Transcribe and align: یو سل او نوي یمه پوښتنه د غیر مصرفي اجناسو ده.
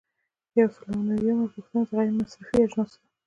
یو 0.59 0.67
سل 0.75 0.85
او 0.95 0.99
نوي 1.07 1.25
یمه 1.31 1.45
پوښتنه 1.53 1.81
د 1.87 1.89
غیر 1.97 2.09
مصرفي 2.19 2.55
اجناسو 2.63 2.97
ده. 3.01 3.07